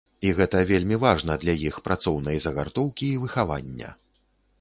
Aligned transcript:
І 0.27 0.29
гэта 0.37 0.59
вельмі 0.69 0.97
важна 1.03 1.35
для 1.43 1.53
іх 1.69 1.75
працоўнай 1.87 2.41
загартоўкі 2.45 3.05
і 3.11 3.21
выхавання. 3.27 3.93